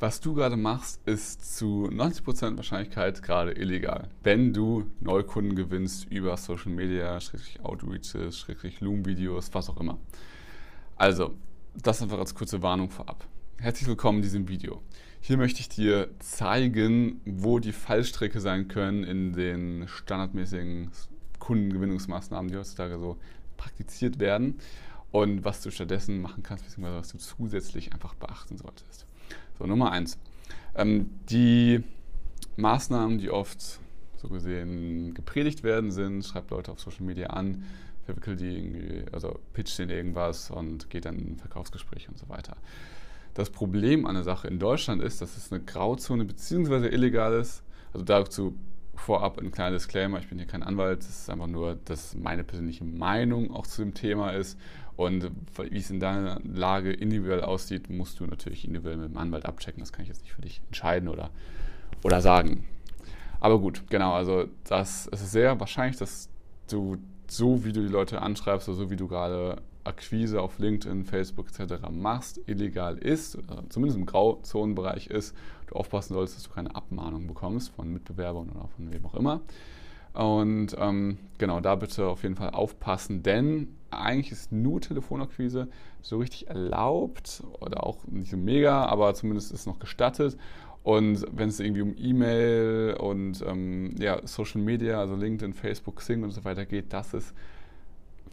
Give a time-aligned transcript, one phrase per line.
[0.00, 4.08] Was du gerade machst, ist zu 90% Wahrscheinlichkeit gerade illegal.
[4.24, 9.98] Wenn du Neukunden gewinnst über Social Media, Schrägstrich Outreaches, Schrägstrich Loom-Videos, was auch immer.
[10.96, 11.36] Also,
[11.80, 13.24] das einfach als kurze Warnung vorab.
[13.58, 14.82] Herzlich willkommen in diesem Video.
[15.20, 20.90] Hier möchte ich dir zeigen, wo die Fallstricke sein können in den standardmäßigen
[21.38, 23.16] Kundengewinnungsmaßnahmen, die heutzutage so
[23.56, 24.58] praktiziert werden
[25.12, 29.06] und was du stattdessen machen kannst, beziehungsweise was du zusätzlich einfach beachten solltest.
[29.58, 30.18] So, Nummer eins.
[30.74, 31.82] Ähm, die
[32.56, 33.80] Maßnahmen, die oft
[34.16, 37.64] so gesehen gepredigt werden, sind, schreibt Leute auf Social Media an,
[38.04, 42.28] verwickelt die irgendwie, also pitcht denen irgendwas und geht dann in ein Verkaufsgespräch und so
[42.28, 42.56] weiter.
[43.34, 46.88] Das Problem an der Sache in Deutschland ist, dass es eine Grauzone bzw.
[46.88, 47.62] illegal ist.
[47.92, 48.54] Also dazu
[48.96, 52.44] vorab ein kleiner Disclaimer, ich bin hier kein Anwalt, es ist einfach nur, dass meine
[52.44, 54.58] persönliche Meinung auch zu dem Thema ist
[54.96, 59.46] und wie es in deiner Lage individuell aussieht, musst du natürlich individuell mit dem Anwalt
[59.46, 61.30] abchecken, das kann ich jetzt nicht für dich entscheiden oder,
[62.02, 62.64] oder sagen.
[63.40, 66.30] Aber gut, genau, also das, es ist sehr wahrscheinlich, dass
[66.70, 71.04] du so, wie du die Leute anschreibst oder so, wie du gerade Akquise auf LinkedIn,
[71.04, 71.74] Facebook etc.
[71.90, 77.70] machst, illegal ist, zumindest im Grauzonenbereich ist, du aufpassen sollst, dass du keine Abmahnung bekommst
[77.70, 79.40] von Mitbewerbern oder von wem auch immer.
[80.14, 85.68] Und ähm, genau, da bitte auf jeden Fall aufpassen, denn eigentlich ist nur Telefonakquise
[86.02, 90.36] so richtig erlaubt oder auch nicht so mega, aber zumindest ist noch gestattet.
[90.84, 96.22] Und wenn es irgendwie um E-Mail und ähm, ja, Social Media, also LinkedIn, Facebook, Xing
[96.22, 97.34] und so weiter geht, das ist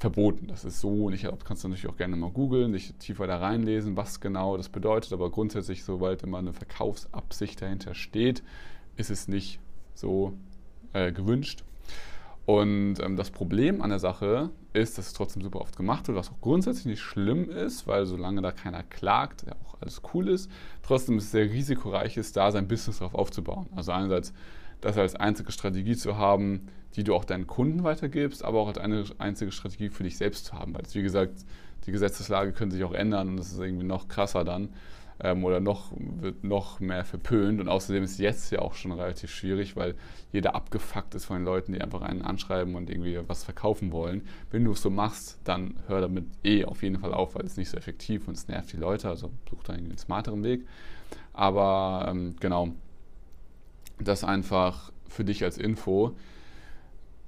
[0.02, 0.48] verboten.
[0.48, 1.46] Das ist so nicht erlaubt.
[1.46, 5.14] Kannst du natürlich auch gerne mal googeln, dich tiefer da reinlesen, was genau das bedeutet.
[5.14, 8.44] Aber grundsätzlich, sobald immer eine Verkaufsabsicht dahinter steht,
[8.98, 9.60] ist es nicht
[9.94, 10.34] so
[10.94, 11.64] äh, gewünscht.
[12.48, 16.18] Und ähm, das Problem an der Sache ist, dass es trotzdem super oft gemacht wird,
[16.18, 20.30] was auch grundsätzlich nicht schlimm ist, weil solange da keiner klagt, ja auch alles cool
[20.30, 20.50] ist,
[20.82, 23.68] trotzdem ist es sehr risikoreich ist, da sein Business darauf aufzubauen.
[23.76, 24.34] Also einerseits
[24.82, 28.78] das als einzige Strategie zu haben, die du auch deinen Kunden weitergibst, aber auch als
[28.78, 30.74] eine einzige Strategie für dich selbst zu haben.
[30.74, 31.46] Weil, wie gesagt,
[31.86, 34.70] die Gesetzeslage könnte sich auch ändern und das ist irgendwie noch krasser dann
[35.24, 37.60] ähm, oder noch, wird noch mehr verpönt.
[37.60, 39.96] Und außerdem ist jetzt ja auch schon relativ schwierig, weil
[40.32, 44.24] jeder abgefuckt ist von den Leuten, die einfach einen anschreiben und irgendwie was verkaufen wollen.
[44.50, 47.58] Wenn du es so machst, dann hör damit eh auf jeden Fall auf, weil es
[47.58, 49.10] nicht so effektiv und es nervt die Leute.
[49.10, 50.68] Also such da einen smarteren Weg.
[51.34, 52.74] Aber ähm, genau,
[54.04, 56.16] das einfach für dich als Info,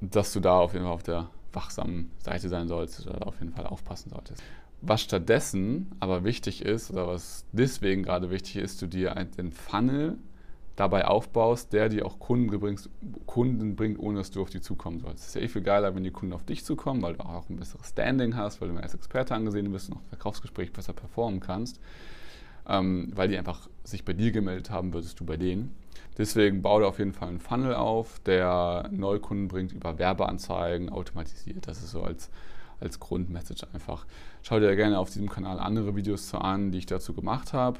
[0.01, 3.53] dass du da auf jeden Fall auf der wachsamen Seite sein solltest oder auf jeden
[3.53, 4.41] Fall aufpassen solltest.
[4.81, 10.17] Was stattdessen aber wichtig ist oder was deswegen gerade wichtig ist, du dir den Funnel
[10.75, 12.89] dabei aufbaust, der dir auch Kunden bringt,
[13.25, 15.19] Kunden bringt, ohne dass du auf die zukommen sollst.
[15.19, 17.47] Es ist ja eh viel geiler, wenn die Kunden auf dich zukommen, weil du auch
[17.49, 20.73] ein besseres Standing hast, weil du mehr als Experte angesehen bist und auch im Verkaufsgespräch
[20.73, 21.79] besser performen kannst.
[22.67, 25.75] Ähm, weil die einfach sich bei dir gemeldet haben, würdest du bei denen.
[26.17, 31.67] Deswegen baue dir auf jeden Fall einen Funnel auf, der Neukunden bringt über Werbeanzeigen automatisiert.
[31.67, 32.29] Das ist so als
[32.83, 34.05] als Grundmessage einfach.
[34.41, 37.79] Schau dir gerne auf diesem Kanal andere Videos zu an, die ich dazu gemacht habe.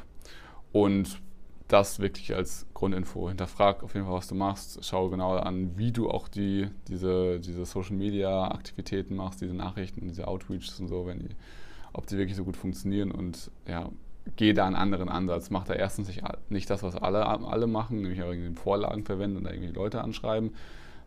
[0.72, 1.22] Und
[1.68, 3.30] das wirklich als Grundinfo.
[3.30, 4.84] Hinterfrag auf jeden Fall, was du machst.
[4.84, 10.08] Schau genau an, wie du auch die, diese, diese Social Media Aktivitäten machst, diese Nachrichten,
[10.08, 11.30] diese Outreaches und so, wenn die,
[11.94, 13.90] ob die wirklich so gut funktionieren und ja,
[14.36, 15.50] geh da einen anderen Ansatz.
[15.50, 16.10] Mach da erstens
[16.50, 20.52] nicht, das, was alle, alle machen, nämlich irgendwie Vorlagen verwenden und da irgendwie Leute anschreiben,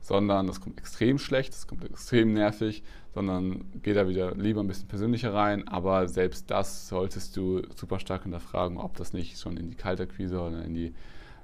[0.01, 2.83] sondern das kommt extrem schlecht, das kommt extrem nervig,
[3.15, 7.99] sondern geh da wieder lieber ein bisschen persönlicher rein, aber selbst das solltest du super
[7.99, 10.95] stark hinterfragen, ob das nicht schon in die Kaltakquise oder in die,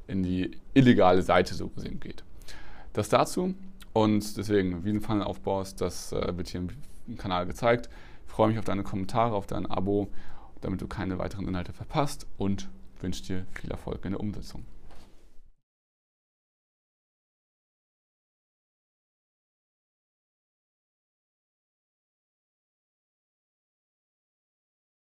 [0.07, 2.23] in die illegale Seite so gesehen geht.
[2.93, 3.55] Das dazu
[3.93, 6.61] und deswegen, wie du Funnel aufbaust, das äh, wird hier
[7.09, 7.89] im Kanal gezeigt.
[8.27, 10.09] Ich freue mich auf deine Kommentare, auf dein Abo,
[10.63, 12.69] damit du keine weiteren Inhalte verpasst und
[13.01, 14.65] wünsche dir viel Erfolg in der Umsetzung.